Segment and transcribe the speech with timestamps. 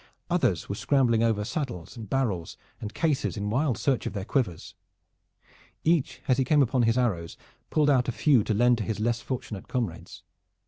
[0.31, 4.73] Others were scrambling over saddles, barrels and cases in wild search of their quivers.
[5.83, 7.37] Each as he came upon his arrows
[7.69, 10.23] pulled out a few to lend to his less fortunate comrades.